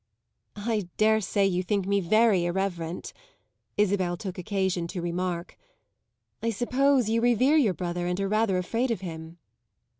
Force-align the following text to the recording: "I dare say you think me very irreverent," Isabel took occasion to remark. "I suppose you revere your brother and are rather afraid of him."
"I 0.55 0.89
dare 0.97 1.21
say 1.21 1.45
you 1.45 1.61
think 1.61 1.85
me 1.85 1.99
very 1.99 2.45
irreverent," 2.45 3.13
Isabel 3.77 4.17
took 4.17 4.39
occasion 4.39 4.87
to 4.87 4.99
remark. 4.99 5.59
"I 6.41 6.49
suppose 6.49 7.07
you 7.07 7.21
revere 7.21 7.55
your 7.57 7.75
brother 7.75 8.07
and 8.07 8.19
are 8.19 8.27
rather 8.27 8.57
afraid 8.57 8.89
of 8.89 9.01
him." 9.01 9.37